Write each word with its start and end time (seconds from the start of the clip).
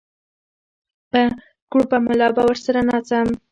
په 1.11 1.21
کړوپه 1.71 1.97
ملا 2.07 2.27
به 2.35 2.41
ورسره 2.47 2.79
ناڅم 2.89 3.27